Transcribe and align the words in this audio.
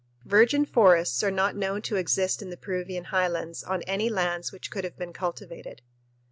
Virgin 0.25 0.65
forests 0.65 1.21
are 1.23 1.29
not 1.29 1.55
known 1.55 1.79
to 1.83 1.95
exist 1.95 2.41
in 2.41 2.49
the 2.49 2.57
Peruvian 2.57 3.03
highlands 3.03 3.63
on 3.63 3.83
any 3.83 4.09
lands 4.09 4.51
which 4.51 4.71
could 4.71 4.83
have 4.83 4.97
been 4.97 5.13
cultivated. 5.13 5.83